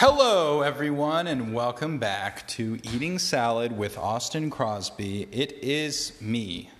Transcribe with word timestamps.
Hello, 0.00 0.62
everyone, 0.62 1.26
and 1.26 1.52
welcome 1.52 1.98
back 1.98 2.46
to 2.46 2.78
Eating 2.84 3.18
Salad 3.18 3.76
with 3.76 3.98
Austin 3.98 4.48
Crosby. 4.48 5.26
It 5.32 5.50
is 5.60 6.12
me 6.20 6.70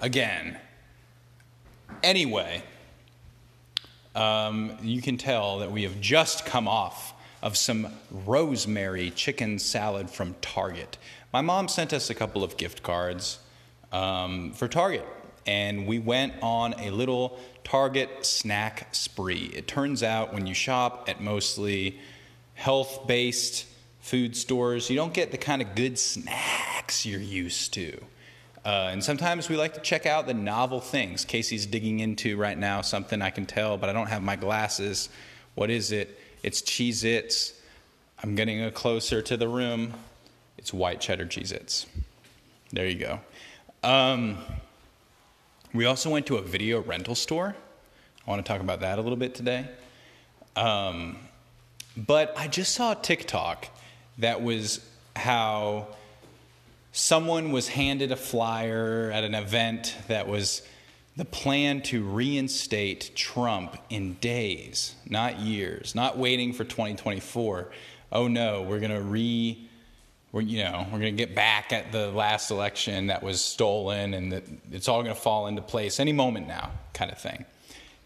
again. 0.00 0.56
Anyway, 2.02 2.62
um, 4.14 4.78
you 4.80 5.02
can 5.02 5.18
tell 5.18 5.58
that 5.58 5.70
we 5.70 5.82
have 5.82 6.00
just 6.00 6.46
come 6.46 6.66
off 6.66 7.12
of 7.42 7.58
some 7.58 7.88
rosemary 8.24 9.10
chicken 9.10 9.58
salad 9.58 10.08
from 10.08 10.34
Target. 10.40 10.96
My 11.34 11.42
mom 11.42 11.68
sent 11.68 11.92
us 11.92 12.08
a 12.08 12.14
couple 12.14 12.42
of 12.42 12.56
gift 12.56 12.82
cards 12.82 13.38
um, 13.92 14.54
for 14.54 14.66
Target, 14.66 15.04
and 15.46 15.86
we 15.86 15.98
went 15.98 16.34
on 16.42 16.74
a 16.74 16.90
little 16.90 17.38
Target 17.64 18.24
snack 18.24 18.94
spree. 18.94 19.50
It 19.54 19.68
turns 19.68 20.02
out 20.02 20.32
when 20.32 20.46
you 20.46 20.54
shop 20.54 21.06
at 21.06 21.20
mostly 21.20 21.98
health 22.54 23.06
based 23.06 23.66
food 24.00 24.34
stores, 24.34 24.88
you 24.88 24.96
don't 24.96 25.12
get 25.12 25.32
the 25.32 25.38
kind 25.38 25.60
of 25.60 25.74
good 25.74 25.98
snacks 25.98 27.04
you're 27.04 27.20
used 27.20 27.74
to. 27.74 28.00
Uh, 28.64 28.88
and 28.90 29.04
sometimes 29.04 29.48
we 29.48 29.56
like 29.56 29.74
to 29.74 29.80
check 29.80 30.06
out 30.06 30.26
the 30.26 30.34
novel 30.34 30.80
things. 30.80 31.24
Casey's 31.24 31.66
digging 31.66 32.00
into 32.00 32.36
right 32.36 32.56
now 32.56 32.80
something 32.80 33.20
I 33.20 33.30
can 33.30 33.44
tell, 33.44 33.76
but 33.76 33.90
I 33.90 33.92
don't 33.92 34.08
have 34.08 34.22
my 34.22 34.36
glasses. 34.36 35.10
What 35.54 35.70
is 35.70 35.92
it? 35.92 36.18
It's 36.42 36.62
Cheez 36.62 37.04
Its. 37.04 37.52
I'm 38.22 38.34
getting 38.34 38.62
a 38.62 38.70
closer 38.70 39.20
to 39.22 39.36
the 39.36 39.48
room. 39.48 39.92
It's 40.56 40.72
white 40.72 41.00
cheddar 41.00 41.26
Cheez 41.26 41.52
Its. 41.52 41.86
There 42.72 42.86
you 42.86 42.98
go. 42.98 43.20
Um, 43.82 44.38
we 45.78 45.84
also 45.84 46.10
went 46.10 46.26
to 46.26 46.38
a 46.38 46.42
video 46.42 46.82
rental 46.82 47.14
store. 47.14 47.54
I 48.26 48.28
want 48.30 48.44
to 48.44 48.52
talk 48.52 48.60
about 48.60 48.80
that 48.80 48.98
a 48.98 49.00
little 49.00 49.16
bit 49.16 49.36
today. 49.36 49.64
Um, 50.56 51.18
but 51.96 52.34
I 52.36 52.48
just 52.48 52.74
saw 52.74 52.90
a 52.90 52.94
TikTok 52.96 53.68
that 54.18 54.42
was 54.42 54.84
how 55.14 55.86
someone 56.90 57.52
was 57.52 57.68
handed 57.68 58.10
a 58.10 58.16
flyer 58.16 59.12
at 59.14 59.22
an 59.22 59.36
event 59.36 59.94
that 60.08 60.26
was 60.26 60.62
the 61.16 61.24
plan 61.24 61.80
to 61.82 62.02
reinstate 62.02 63.12
Trump 63.14 63.76
in 63.88 64.14
days, 64.14 64.96
not 65.08 65.38
years, 65.38 65.94
not 65.94 66.18
waiting 66.18 66.52
for 66.52 66.64
2024. 66.64 67.68
Oh 68.10 68.26
no, 68.26 68.62
we're 68.62 68.80
going 68.80 68.90
to 68.90 69.00
re 69.00 69.67
we're, 70.32 70.42
you 70.42 70.62
know, 70.62 70.86
we're 70.92 70.98
going 70.98 71.16
to 71.16 71.26
get 71.26 71.34
back 71.34 71.72
at 71.72 71.90
the 71.90 72.10
last 72.10 72.50
election 72.50 73.06
that 73.06 73.22
was 73.22 73.40
stolen 73.40 74.14
and 74.14 74.32
that 74.32 74.44
it's 74.70 74.88
all 74.88 75.02
going 75.02 75.14
to 75.14 75.20
fall 75.20 75.46
into 75.46 75.62
place 75.62 75.98
any 75.98 76.12
moment 76.12 76.46
now, 76.46 76.70
kind 76.92 77.10
of 77.10 77.18
thing. 77.18 77.44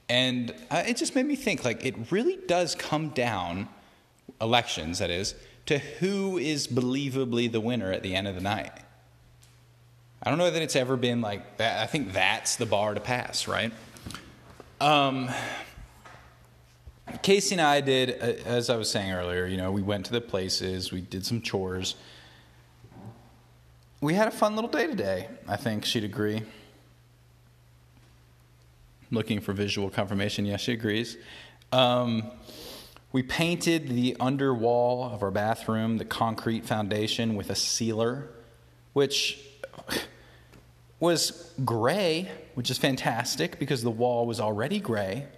And 0.08 0.54
uh, 0.70 0.84
it 0.86 0.96
just 0.96 1.14
made 1.14 1.26
me 1.26 1.36
think 1.36 1.64
like, 1.64 1.84
it 1.84 2.12
really 2.12 2.38
does 2.46 2.74
come 2.74 3.08
down, 3.08 3.68
elections 4.40 4.98
that 5.00 5.10
is, 5.10 5.34
to 5.66 5.78
who 5.78 6.38
is 6.38 6.66
believably 6.66 7.50
the 7.50 7.60
winner 7.60 7.90
at 7.90 8.02
the 8.02 8.14
end 8.14 8.28
of 8.28 8.34
the 8.34 8.40
night. 8.40 8.72
I 10.22 10.30
don't 10.30 10.38
know 10.38 10.50
that 10.50 10.62
it's 10.62 10.76
ever 10.76 10.96
been 10.96 11.20
like 11.20 11.56
that. 11.56 11.82
I 11.82 11.86
think 11.86 12.12
that's 12.12 12.56
the 12.56 12.66
bar 12.66 12.94
to 12.94 13.00
pass, 13.00 13.48
right? 13.48 13.72
Um, 14.80 15.28
Casey 17.22 17.56
and 17.56 17.62
I 17.62 17.80
did, 17.80 18.10
uh, 18.10 18.48
as 18.48 18.70
I 18.70 18.76
was 18.76 18.88
saying 18.90 19.12
earlier, 19.12 19.46
you 19.46 19.56
know, 19.56 19.72
we 19.72 19.82
went 19.82 20.06
to 20.06 20.12
the 20.12 20.20
places, 20.20 20.92
we 20.92 21.00
did 21.00 21.26
some 21.26 21.42
chores. 21.42 21.96
We 24.02 24.14
had 24.14 24.26
a 24.26 24.32
fun 24.32 24.56
little 24.56 24.68
day 24.68 24.88
today, 24.88 25.28
I 25.46 25.56
think 25.56 25.84
she'd 25.84 26.02
agree. 26.02 26.42
Looking 29.12 29.38
for 29.38 29.52
visual 29.52 29.90
confirmation, 29.90 30.44
yes, 30.44 30.60
she 30.60 30.72
agrees. 30.72 31.16
Um, 31.70 32.28
we 33.12 33.22
painted 33.22 33.86
the 33.86 34.16
under 34.18 34.52
wall 34.52 35.04
of 35.04 35.22
our 35.22 35.30
bathroom, 35.30 35.98
the 35.98 36.04
concrete 36.04 36.66
foundation, 36.66 37.36
with 37.36 37.48
a 37.48 37.54
sealer, 37.54 38.28
which 38.92 39.38
was 40.98 41.52
gray, 41.64 42.28
which 42.54 42.72
is 42.72 42.78
fantastic 42.78 43.60
because 43.60 43.84
the 43.84 43.90
wall 43.90 44.26
was 44.26 44.40
already 44.40 44.80
gray. 44.80 45.28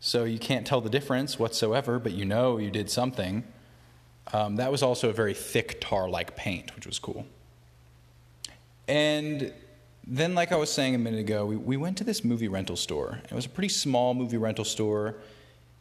So 0.00 0.24
you 0.24 0.38
can't 0.38 0.66
tell 0.66 0.80
the 0.80 0.88
difference 0.88 1.38
whatsoever, 1.38 1.98
but 1.98 2.12
you 2.12 2.24
know 2.24 2.56
you 2.56 2.70
did 2.70 2.88
something. 2.88 3.44
Um, 4.32 4.56
that 4.56 4.72
was 4.72 4.82
also 4.82 5.10
a 5.10 5.12
very 5.12 5.34
thick 5.34 5.78
tar 5.82 6.08
like 6.08 6.36
paint, 6.36 6.74
which 6.74 6.86
was 6.86 6.98
cool. 6.98 7.26
And 8.88 9.52
then, 10.06 10.34
like 10.34 10.50
I 10.50 10.56
was 10.56 10.72
saying 10.72 10.94
a 10.94 10.98
minute 10.98 11.20
ago, 11.20 11.44
we, 11.44 11.56
we 11.56 11.76
went 11.76 11.98
to 11.98 12.04
this 12.04 12.24
movie 12.24 12.48
rental 12.48 12.76
store. 12.76 13.20
It 13.30 13.34
was 13.34 13.44
a 13.44 13.50
pretty 13.50 13.68
small 13.68 14.14
movie 14.14 14.38
rental 14.38 14.64
store. 14.64 15.16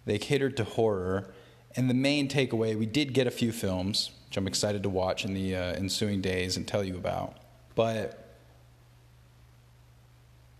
They 0.05 0.17
catered 0.17 0.57
to 0.57 0.65
horror. 0.65 1.33
And 1.75 1.89
the 1.89 1.93
main 1.93 2.27
takeaway, 2.27 2.77
we 2.77 2.85
did 2.85 3.13
get 3.13 3.27
a 3.27 3.31
few 3.31 3.51
films, 3.51 4.11
which 4.27 4.37
I'm 4.37 4.47
excited 4.47 4.83
to 4.83 4.89
watch 4.89 5.23
in 5.23 5.33
the 5.33 5.55
uh, 5.55 5.59
ensuing 5.75 6.21
days 6.21 6.57
and 6.57 6.67
tell 6.67 6.83
you 6.83 6.97
about. 6.97 7.37
But 7.75 8.35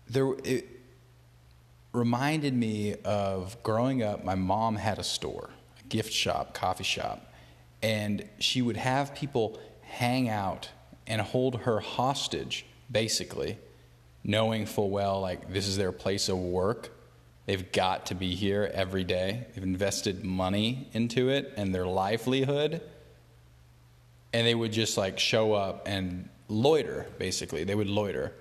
there 0.08 0.32
it 0.44 0.66
reminded 1.92 2.54
me 2.54 2.94
of 3.04 3.62
growing 3.62 4.02
up. 4.02 4.24
My 4.24 4.34
mom 4.34 4.76
had 4.76 4.98
a 4.98 5.04
store, 5.04 5.50
a 5.80 5.88
gift 5.88 6.12
shop, 6.12 6.54
coffee 6.54 6.84
shop, 6.84 7.32
and 7.82 8.26
she 8.38 8.62
would 8.62 8.76
have 8.76 9.14
people 9.14 9.58
hang 9.82 10.28
out 10.28 10.70
and 11.08 11.20
hold 11.20 11.62
her 11.62 11.80
hostage, 11.80 12.66
basically, 12.90 13.58
knowing 14.22 14.66
full 14.66 14.90
well 14.90 15.20
like 15.20 15.52
this 15.52 15.66
is 15.66 15.76
their 15.76 15.92
place 15.92 16.28
of 16.28 16.38
work. 16.38 16.90
They've 17.46 17.72
got 17.72 18.06
to 18.06 18.14
be 18.14 18.34
here 18.34 18.70
every 18.74 19.04
day. 19.04 19.46
They've 19.54 19.64
invested 19.64 20.24
money 20.24 20.88
into 20.92 21.30
it 21.30 21.54
and 21.56 21.74
their 21.74 21.86
livelihood. 21.86 22.82
And 24.32 24.46
they 24.46 24.54
would 24.54 24.72
just 24.72 24.98
like 24.98 25.18
show 25.18 25.54
up 25.54 25.88
and 25.88 26.28
loiter, 26.48 27.06
basically. 27.18 27.64
They 27.64 27.74
would 27.74 27.88
loiter 27.88 28.34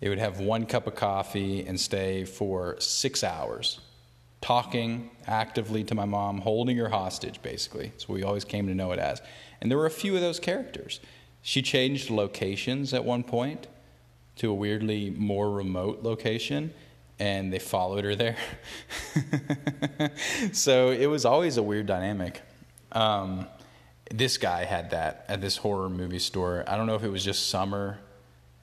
they 0.00 0.08
would 0.08 0.18
have 0.18 0.40
one 0.40 0.66
cup 0.66 0.86
of 0.86 0.94
coffee 0.94 1.64
and 1.66 1.78
stay 1.78 2.24
for 2.24 2.76
six 2.80 3.22
hours, 3.22 3.80
talking 4.40 5.10
actively 5.26 5.84
to 5.84 5.94
my 5.94 6.06
mom, 6.06 6.40
holding 6.40 6.78
her 6.78 6.88
hostage, 6.88 7.42
basically. 7.42 7.92
So 7.98 8.14
we 8.14 8.22
always 8.22 8.44
came 8.44 8.66
to 8.66 8.74
know 8.74 8.92
it 8.92 8.98
as. 8.98 9.20
And 9.60 9.70
there 9.70 9.76
were 9.76 9.86
a 9.86 9.90
few 9.90 10.14
of 10.14 10.22
those 10.22 10.40
characters. 10.40 11.00
She 11.42 11.62
changed 11.62 12.10
locations 12.10 12.92
at 12.92 13.04
one 13.04 13.22
point 13.22 13.66
to 14.36 14.50
a 14.50 14.54
weirdly 14.54 15.10
more 15.10 15.50
remote 15.50 16.02
location, 16.02 16.72
and 17.18 17.52
they 17.52 17.58
followed 17.58 18.04
her 18.04 18.14
there. 18.14 18.36
so 20.52 20.90
it 20.90 21.06
was 21.06 21.24
always 21.24 21.56
a 21.56 21.62
weird 21.62 21.86
dynamic. 21.86 22.42
Um, 22.92 23.46
this 24.10 24.38
guy 24.38 24.64
had 24.64 24.90
that 24.90 25.24
at 25.28 25.40
this 25.40 25.56
horror 25.56 25.88
movie 25.88 26.18
store. 26.18 26.64
I 26.66 26.76
don't 26.76 26.86
know 26.86 26.94
if 26.94 27.04
it 27.04 27.10
was 27.10 27.24
just 27.24 27.48
summer 27.48 27.98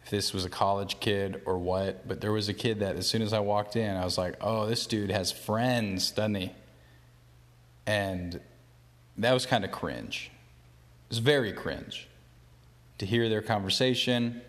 if 0.07 0.11
this 0.11 0.33
was 0.33 0.45
a 0.45 0.49
college 0.49 1.01
kid 1.01 1.41
or 1.45 1.57
what, 1.57 2.07
but 2.07 2.21
there 2.21 2.31
was 2.31 2.47
a 2.47 2.53
kid 2.53 2.79
that 2.79 2.95
as 2.95 3.05
soon 3.07 3.21
as 3.21 3.33
I 3.33 3.39
walked 3.39 3.75
in, 3.75 3.97
I 3.97 4.05
was 4.05 4.17
like, 4.17 4.35
oh, 4.39 4.65
this 4.65 4.85
dude 4.87 5.11
has 5.11 5.33
friends, 5.33 6.11
doesn't 6.11 6.35
he? 6.35 6.51
And 7.85 8.39
that 9.17 9.33
was 9.33 9.45
kind 9.45 9.65
of 9.65 9.71
cringe. 9.71 10.31
It 10.31 11.09
was 11.09 11.19
very 11.19 11.51
cringe 11.51 12.07
to 12.97 13.05
hear 13.05 13.29
their 13.29 13.41
conversation, 13.41 14.41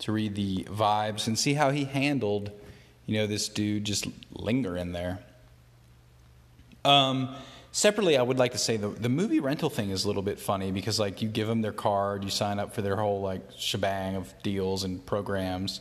to 0.00 0.12
read 0.12 0.34
the 0.34 0.64
vibes, 0.64 1.26
and 1.26 1.38
see 1.38 1.54
how 1.54 1.70
he 1.70 1.84
handled, 1.84 2.50
you 3.06 3.18
know, 3.18 3.26
this 3.26 3.48
dude 3.48 3.84
just 3.84 4.06
lingering 4.32 4.92
there. 4.92 5.20
Um, 6.84 7.34
Separately, 7.72 8.16
I 8.16 8.22
would 8.22 8.38
like 8.38 8.52
to 8.52 8.58
say 8.58 8.76
the, 8.76 8.88
the 8.88 9.08
movie 9.08 9.38
rental 9.38 9.70
thing 9.70 9.90
is 9.90 10.04
a 10.04 10.08
little 10.08 10.22
bit 10.22 10.40
funny 10.40 10.72
because 10.72 10.98
like 10.98 11.22
you 11.22 11.28
give 11.28 11.46
them 11.46 11.62
their 11.62 11.72
card, 11.72 12.24
you 12.24 12.30
sign 12.30 12.58
up 12.58 12.74
for 12.74 12.82
their 12.82 12.96
whole 12.96 13.20
like 13.20 13.42
shebang 13.56 14.16
of 14.16 14.34
deals 14.42 14.82
and 14.82 15.04
programs, 15.06 15.80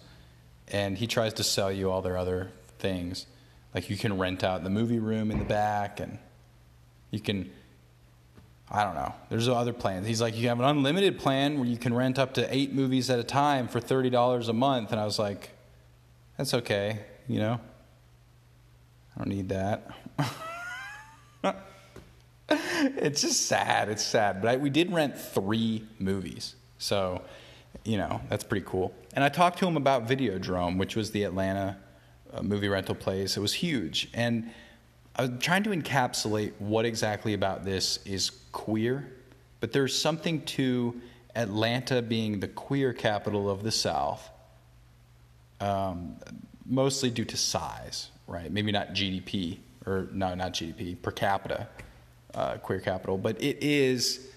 and 0.67 0.99
he 0.99 1.07
tries 1.07 1.33
to 1.35 1.43
sell 1.43 1.71
you 1.71 1.89
all 1.89 2.03
their 2.03 2.15
other 2.15 2.51
things. 2.77 3.25
Like 3.73 3.89
you 3.89 3.97
can 3.97 4.19
rent 4.19 4.43
out 4.43 4.63
the 4.63 4.69
movie 4.69 4.99
room 4.99 5.31
in 5.31 5.39
the 5.39 5.45
back, 5.45 5.99
and 5.99 6.19
you 7.11 7.19
can. 7.19 7.51
I 8.71 8.83
don't 8.83 8.93
know. 8.93 9.13
There's 9.29 9.49
other 9.49 9.73
plans. 9.73 10.05
He's 10.05 10.21
like, 10.21 10.37
you 10.37 10.47
have 10.49 10.59
an 10.59 10.65
unlimited 10.65 11.17
plan 11.17 11.59
where 11.59 11.67
you 11.67 11.77
can 11.77 11.93
rent 11.93 12.19
up 12.19 12.35
to 12.35 12.55
eight 12.55 12.71
movies 12.71 13.09
at 13.09 13.17
a 13.17 13.23
time 13.23 13.67
for 13.67 13.79
thirty 13.79 14.09
dollars 14.09 14.47
a 14.47 14.53
month, 14.53 14.91
and 14.91 15.01
I 15.01 15.05
was 15.05 15.17
like, 15.17 15.49
that's 16.37 16.53
okay, 16.53 16.99
you 17.27 17.39
know. 17.39 17.59
I 19.15 19.19
don't 19.19 19.29
need 19.29 19.49
that. 19.49 19.89
it's 22.49 23.21
just 23.21 23.47
sad. 23.47 23.89
It's 23.89 24.03
sad. 24.03 24.41
But 24.41 24.51
I, 24.51 24.57
we 24.57 24.69
did 24.69 24.93
rent 24.93 25.17
three 25.17 25.85
movies. 25.97 26.55
So, 26.77 27.21
you 27.83 27.97
know, 27.97 28.21
that's 28.29 28.43
pretty 28.43 28.65
cool. 28.65 28.93
And 29.13 29.23
I 29.23 29.29
talked 29.29 29.59
to 29.59 29.67
him 29.67 29.75
about 29.75 30.07
Videodrome, 30.07 30.77
which 30.77 30.95
was 30.95 31.11
the 31.11 31.23
Atlanta 31.23 31.77
uh, 32.33 32.41
movie 32.41 32.69
rental 32.69 32.95
place. 32.95 33.35
It 33.35 33.41
was 33.41 33.53
huge. 33.53 34.09
And 34.13 34.51
I 35.15 35.23
was 35.23 35.31
trying 35.39 35.63
to 35.63 35.71
encapsulate 35.71 36.53
what 36.59 36.85
exactly 36.85 37.33
about 37.33 37.65
this 37.65 37.99
is 38.05 38.31
queer. 38.51 39.11
But 39.59 39.73
there's 39.73 39.99
something 39.99 40.41
to 40.43 41.01
Atlanta 41.35 42.01
being 42.01 42.39
the 42.39 42.47
queer 42.47 42.93
capital 42.93 43.49
of 43.49 43.63
the 43.63 43.71
South, 43.71 44.29
um, 45.59 46.15
mostly 46.65 47.09
due 47.09 47.25
to 47.25 47.37
size, 47.37 48.09
right? 48.27 48.51
Maybe 48.51 48.71
not 48.71 48.89
GDP, 48.89 49.57
or 49.85 50.07
no, 50.11 50.33
not 50.35 50.53
GDP, 50.53 50.99
per 51.01 51.11
capita 51.11 51.67
uh, 52.33 52.57
queer 52.57 52.79
capital, 52.79 53.17
but 53.17 53.41
it 53.41 53.57
is, 53.61 54.27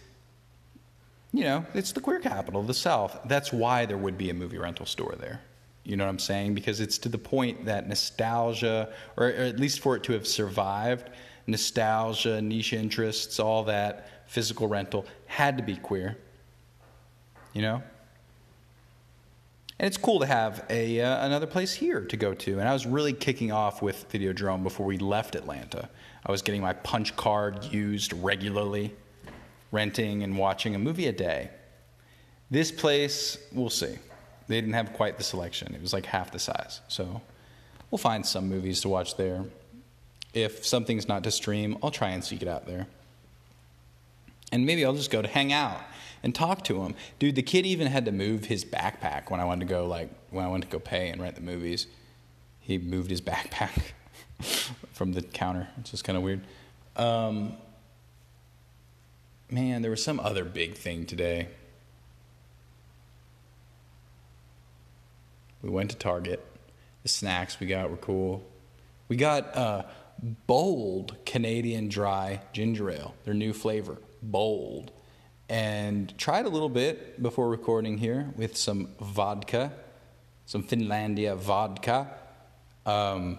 you 1.33 1.45
know, 1.45 1.65
it's 1.75 1.93
the 1.93 2.01
queer 2.01 2.21
capital 2.21 2.61
of 2.61 2.67
the 2.67 2.75
South. 2.75 3.19
That's 3.27 3.53
why 3.53 3.87
there 3.87 3.99
would 3.99 4.19
be 4.19 4.31
a 4.31 4.35
movie 4.35 4.59
rental 4.59 4.87
store 4.87 5.15
there. 5.19 5.41
You 5.85 5.97
know 5.97 6.05
what 6.05 6.11
I'm 6.11 6.19
saying? 6.19 6.55
Because 6.55 6.81
it's 6.81 6.99
to 6.99 7.09
the 7.09 7.19
point 7.19 7.65
that 7.65 7.89
nostalgia, 7.89 8.93
or, 9.17 9.27
or 9.27 9.31
at 9.31 9.59
least 9.59 9.81
for 9.81 9.97
it 9.97 10.05
to 10.05 10.13
have 10.13 10.27
survived, 10.27 11.11
nostalgia, 11.47 12.41
niche 12.41 12.73
interests, 12.73 13.41
all 13.41 13.65
that, 13.65 14.09
physical 14.27 14.69
rental, 14.69 15.05
had 15.27 15.57
to 15.57 15.63
be 15.63 15.77
queer. 15.77 16.17
You 17.53 17.63
know? 17.63 17.83
And 19.79 19.89
it's 19.89 19.97
cool 19.97 20.21
to 20.21 20.27
have 20.27 20.65
a, 20.71 21.01
uh, 21.01 21.27
another 21.27 21.47
place 21.47 21.73
here 21.73 22.03
to 22.03 22.17
go 22.17 22.35
to. 22.35 22.61
And 22.61 22.69
I 22.69 22.73
was 22.73 22.87
really 22.87 23.13
kicking 23.13 23.51
off 23.51 23.83
with 23.83 24.09
Videodrome 24.13 24.63
before 24.63 24.87
we 24.87 24.99
left 24.99 25.35
Atlanta. 25.35 25.89
I 26.25 26.31
was 26.31 26.41
getting 26.41 26.61
my 26.61 26.73
punch 26.73 27.17
card 27.17 27.65
used 27.65 28.13
regularly, 28.13 28.95
renting 29.73 30.23
and 30.23 30.39
watching 30.39 30.77
a 30.77 30.79
movie 30.79 31.09
a 31.09 31.13
day. 31.13 31.51
This 32.49 32.71
place, 32.71 33.39
we'll 33.51 33.71
see. 33.71 33.99
They 34.49 34.61
didn't 34.61 34.75
have 34.75 34.93
quite 34.93 35.19
the 35.19 35.25
selection, 35.25 35.75
it 35.75 35.83
was 35.83 35.93
like 35.93 36.07
half 36.07 36.31
the 36.31 36.39
size. 36.39 36.81
So 36.89 37.23
we'll 37.91 37.99
find 37.99 38.25
some 38.27 38.49
movies 38.49 38.81
to 38.83 38.89
watch 38.89 39.17
there. 39.17 39.45
If 40.35 40.65
something's 40.65 41.09
not 41.09 41.25
to 41.25 41.31
stream, 41.31 41.77
I'll 41.83 41.91
try 41.91 42.11
and 42.11 42.25
seek 42.25 42.43
it 42.43 42.49
out 42.49 42.67
there. 42.67 42.87
And 44.51 44.67
maybe 44.67 44.85
I'll 44.85 44.95
just 44.95 45.11
go 45.11 45.23
to 45.23 45.29
hang 45.29 45.53
out 45.53 45.81
and 46.23 46.35
talk 46.35 46.65
to 46.65 46.83
him. 46.83 46.95
Dude, 47.19 47.35
the 47.35 47.43
kid 47.43 47.67
even 47.67 47.87
had 47.87 48.05
to 48.05 48.13
move 48.13 48.47
his 48.47 48.65
backpack 48.65 49.31
when 49.31 49.41
I 49.41 49.45
wanted 49.45 49.67
to 49.67 49.75
go 49.75 49.87
like 49.87 50.11
when 50.31 50.45
I 50.45 50.49
went 50.49 50.65
to 50.65 50.71
go 50.71 50.79
pay 50.79 51.09
and 51.09 51.21
rent 51.21 51.35
the 51.35 51.43
movies. 51.43 51.87
He 52.61 52.79
moved 52.79 53.11
his 53.11 53.21
backpack 53.21 53.93
from 54.93 55.13
the 55.13 55.23
counter, 55.23 55.69
which 55.77 55.93
is 55.93 56.03
kind 56.03 56.17
of 56.17 56.23
weird. 56.23 56.41
Um, 56.97 57.55
man, 59.51 59.83
there 59.83 59.91
was 59.91 60.03
some 60.03 60.21
other 60.21 60.45
big 60.45 60.75
thing 60.75 61.07
today. 61.07 61.49
We 65.63 65.71
went 65.71 65.91
to 65.91 65.97
Target. 65.97 66.45
The 67.03 67.09
snacks 67.09 67.59
we 67.59 67.67
got 67.67 67.91
were 67.91 67.97
cool. 67.97 68.45
We 69.09 69.17
got 69.17 69.57
uh, 69.57 69.85
bold 70.47 71.17
Canadian 71.25 71.89
dry 71.89 72.41
ginger 72.53 72.91
ale, 72.91 73.15
their 73.25 73.35
new 73.35 73.53
flavor, 73.53 73.99
bold 74.23 74.93
and 75.53 76.17
tried 76.17 76.47
a 76.47 76.49
little 76.49 76.71
bit 76.71 77.23
before 77.23 77.51
recording 77.51 77.99
here 77.99 78.33
with 78.37 78.57
some 78.57 78.89
vodka, 78.99 79.71
some 80.47 80.63
Finlandia 80.63 81.37
vodka. 81.37 82.09
Um, 82.87 83.39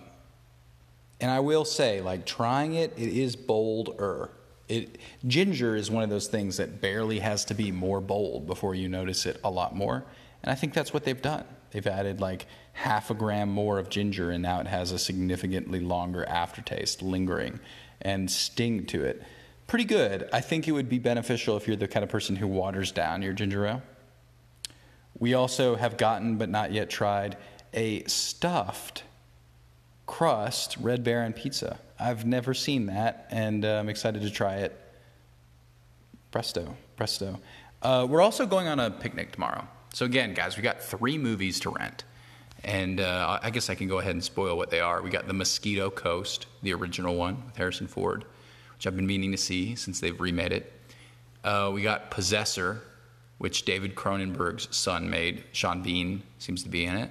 and 1.20 1.32
I 1.32 1.40
will 1.40 1.66
say, 1.66 2.02
like 2.02 2.28
trying 2.28 2.76
it, 2.76 2.94
it 2.98 3.10
is 3.10 3.36
bolder. 3.36 4.30
It 4.68 5.00
ginger 5.26 5.76
is 5.76 5.90
one 5.90 6.04
of 6.04 6.12
those 6.12 6.28
things 6.28 6.58
that 6.58 6.82
barely 6.82 7.18
has 7.18 7.46
to 7.46 7.56
be 7.56 7.72
more 7.72 8.00
bold 8.00 8.46
before 8.46 8.76
you 8.76 8.88
notice 8.90 9.26
it 9.26 9.40
a 9.44 9.50
lot 9.50 9.76
more. 9.76 10.06
And 10.44 10.52
I 10.52 10.56
think 10.56 10.76
that's 10.76 10.94
what 10.94 11.06
they've 11.06 11.20
done. 11.20 11.46
They've 11.74 11.86
added 11.86 12.22
like 12.22 12.46
half 12.72 13.12
a 13.12 13.14
gram 13.14 13.50
more 13.50 13.78
of 13.80 13.90
ginger, 13.90 14.32
and 14.32 14.42
now 14.42 14.62
it 14.62 14.68
has 14.68 14.92
a 14.92 14.98
significantly 14.98 15.82
longer 15.82 16.24
aftertaste, 16.26 17.02
lingering, 17.02 17.60
and 18.02 18.32
sting 18.32 18.86
to 18.86 19.04
it 19.04 19.22
pretty 19.68 19.86
good. 19.86 20.30
I 20.32 20.42
think 20.42 20.68
it 20.68 20.72
would 20.72 20.88
be 20.88 21.00
beneficial 21.00 21.58
if 21.58 21.68
you're 21.68 21.76
the 21.76 21.88
kind 21.88 22.04
of 22.04 22.10
person 22.10 22.36
who 22.36 22.48
waters 22.48 22.92
down 22.92 23.22
your 23.22 23.34
ginger 23.34 23.66
ale. 23.66 23.82
We 25.18 25.34
also 25.34 25.76
have 25.76 25.98
gotten, 25.98 26.38
but 26.38 26.50
not 26.50 26.72
yet 26.72 26.90
tried, 26.90 27.38
a 27.74 28.04
stuffed 28.04 29.04
crust 30.06 30.78
Red 30.78 31.04
Baron 31.04 31.34
pizza. 31.34 31.80
I've 32.00 32.26
never 32.26 32.54
seen 32.54 32.88
that, 32.88 33.28
and 33.32 33.64
uh, 33.64 33.80
I'm 33.80 33.90
excited 33.90 34.22
to 34.22 34.30
try 34.30 34.58
it. 34.58 34.80
Presto, 36.32 36.76
presto. 36.96 37.40
Uh, 37.82 38.06
we're 38.10 38.22
also 38.22 38.46
going 38.46 38.68
on 38.68 38.80
a 38.80 38.92
picnic 38.92 39.32
tomorrow. 39.32 39.68
So, 39.94 40.06
again, 40.06 40.34
guys, 40.34 40.58
we 40.58 40.64
got 40.64 40.82
three 40.82 41.18
movies 41.18 41.60
to 41.62 41.70
rent. 41.70 42.04
And 42.66 43.00
uh, 43.00 43.40
I 43.42 43.50
guess 43.50 43.70
I 43.70 43.76
can 43.76 43.88
go 43.88 44.00
ahead 44.00 44.12
and 44.12 44.24
spoil 44.24 44.58
what 44.58 44.70
they 44.70 44.80
are. 44.80 45.02
We 45.02 45.10
got 45.10 45.28
The 45.28 45.34
Mosquito 45.34 45.90
Coast, 45.90 46.48
the 46.62 46.74
original 46.74 47.16
one 47.16 47.46
with 47.46 47.56
Harrison 47.56 47.88
Ford 47.88 48.26
which 48.84 48.88
I've 48.92 48.98
been 48.98 49.08
meaning 49.08 49.32
to 49.32 49.38
see 49.38 49.76
since 49.76 50.02
they've 50.02 50.20
remade 50.20 50.52
it. 50.52 50.74
Uh, 51.42 51.72
we 51.74 51.82
got 51.82 52.12
Possessor, 52.12 52.82
which 53.38 53.64
David 53.64 53.96
Cronenberg's 53.96 54.76
son 54.76 55.10
made. 55.10 55.46
Sean 55.54 55.82
Bean 55.82 56.22
seems 56.38 56.64
to 56.64 56.70
be 56.70 56.84
in 56.84 56.98
it. 56.98 57.10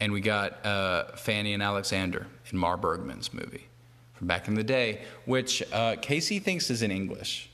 And 0.00 0.10
we 0.10 0.22
got 0.22 0.64
uh, 0.64 1.16
Fanny 1.16 1.52
and 1.52 1.62
Alexander 1.62 2.26
Ingmar 2.46 2.80
Bergman's 2.80 3.34
movie 3.34 3.66
from 4.14 4.26
back 4.26 4.48
in 4.48 4.54
the 4.54 4.64
day, 4.64 5.02
which 5.26 5.62
uh, 5.70 5.96
Casey 6.00 6.38
thinks 6.38 6.70
is 6.70 6.80
in 6.80 6.90
English. 6.90 7.50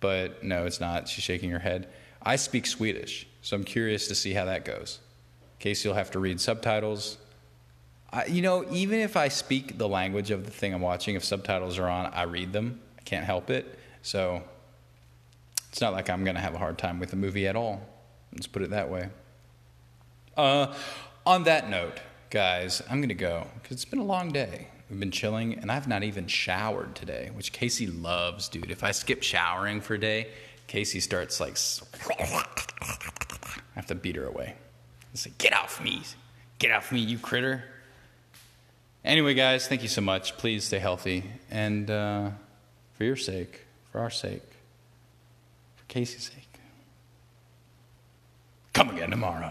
But 0.00 0.42
no, 0.42 0.66
it's 0.66 0.80
not. 0.80 1.08
She's 1.08 1.22
shaking 1.22 1.50
her 1.50 1.60
head. 1.60 1.86
I 2.26 2.36
speak 2.36 2.66
Swedish, 2.66 3.26
so 3.40 3.56
I'm 3.56 3.64
curious 3.64 4.06
to 4.08 4.14
see 4.14 4.34
how 4.34 4.44
that 4.44 4.66
goes. 4.66 4.98
Casey 5.58 5.88
will 5.88 5.94
have 5.94 6.10
to 6.10 6.18
read 6.18 6.40
subtitles 6.40 7.16
I, 8.12 8.26
you 8.26 8.40
know, 8.40 8.64
even 8.70 9.00
if 9.00 9.16
I 9.16 9.28
speak 9.28 9.78
the 9.78 9.88
language 9.88 10.30
of 10.30 10.44
the 10.44 10.50
thing 10.50 10.72
I'm 10.72 10.80
watching, 10.80 11.16
if 11.16 11.24
subtitles 11.24 11.78
are 11.78 11.88
on, 11.88 12.06
I 12.06 12.22
read 12.22 12.52
them. 12.52 12.80
I 12.98 13.02
can't 13.02 13.24
help 13.24 13.50
it. 13.50 13.78
So 14.02 14.42
it's 15.68 15.80
not 15.80 15.92
like 15.92 16.08
I'm 16.08 16.24
going 16.24 16.36
to 16.36 16.40
have 16.40 16.54
a 16.54 16.58
hard 16.58 16.78
time 16.78 17.00
with 17.00 17.10
the 17.10 17.16
movie 17.16 17.46
at 17.46 17.56
all. 17.56 17.82
Let's 18.32 18.46
put 18.46 18.62
it 18.62 18.70
that 18.70 18.90
way. 18.90 19.08
Uh, 20.36 20.72
on 21.26 21.44
that 21.44 21.68
note, 21.68 22.00
guys, 22.30 22.80
I'm 22.88 23.00
going 23.00 23.08
to 23.08 23.14
go 23.14 23.48
because 23.60 23.76
it's 23.76 23.84
been 23.84 23.98
a 23.98 24.04
long 24.04 24.32
day. 24.32 24.68
We've 24.88 25.00
been 25.00 25.10
chilling, 25.10 25.58
and 25.58 25.72
I've 25.72 25.88
not 25.88 26.04
even 26.04 26.28
showered 26.28 26.94
today, 26.94 27.30
which 27.34 27.52
Casey 27.52 27.88
loves, 27.88 28.48
dude. 28.48 28.70
If 28.70 28.84
I 28.84 28.92
skip 28.92 29.22
showering 29.22 29.80
for 29.80 29.94
a 29.94 29.98
day, 30.00 30.28
Casey 30.66 31.00
starts 31.00 31.40
like, 31.40 31.56
I 32.10 32.44
have 33.74 33.86
to 33.86 33.94
beat 33.94 34.16
her 34.16 34.26
away. 34.26 34.54
I 35.12 35.16
say, 35.16 35.32
Get 35.38 35.52
off 35.52 35.82
me. 35.82 36.02
Get 36.58 36.70
off 36.70 36.90
me, 36.90 37.00
you 37.00 37.18
critter. 37.18 37.64
Anyway, 39.04 39.34
guys, 39.34 39.68
thank 39.68 39.82
you 39.82 39.88
so 39.88 40.00
much. 40.00 40.36
Please 40.36 40.64
stay 40.64 40.78
healthy. 40.78 41.24
And 41.50 41.90
uh, 41.90 42.30
for 42.94 43.04
your 43.04 43.14
sake, 43.16 43.60
for 43.92 44.00
our 44.00 44.10
sake, 44.10 44.42
for 45.76 45.84
Casey's 45.86 46.24
sake, 46.24 46.60
come 48.72 48.90
again 48.90 49.10
tomorrow. 49.10 49.44